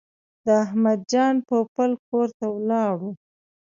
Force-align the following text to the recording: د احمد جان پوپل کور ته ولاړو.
د 0.45 0.47
احمد 0.63 0.99
جان 1.11 1.35
پوپل 1.47 1.91
کور 2.07 2.27
ته 2.37 2.45
ولاړو. 2.55 3.11